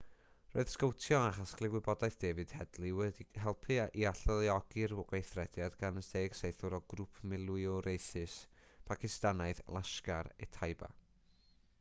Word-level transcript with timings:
roedd 0.53 0.69
sgowtio 0.75 1.17
a 1.25 1.33
chasglu 1.39 1.67
gwybodaeth 1.73 2.15
david 2.23 2.53
headley 2.59 2.93
wedi 2.99 3.25
helpu 3.43 3.75
i 3.75 4.07
alluogi'r 4.13 4.95
gweithrediad 5.11 5.77
gan 5.83 6.01
y 6.03 6.05
10 6.09 6.39
saethwr 6.39 6.77
o 6.79 6.81
grŵp 6.95 7.21
milwriaethus 7.35 8.39
pacistanaidd 8.91 9.63
laskhar-e-taiba 9.77 10.93